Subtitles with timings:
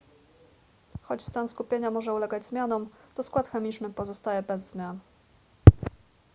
[1.07, 4.99] choć stan skupienia może ulegać zmianom to skład chemiczny pozostaje bez zmian